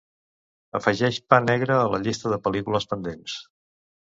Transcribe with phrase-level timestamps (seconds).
[0.79, 3.37] Afegeix "Pa negre" a la llista de pel·lícules pendents.